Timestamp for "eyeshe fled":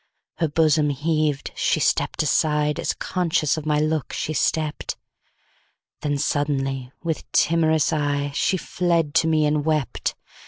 7.91-9.13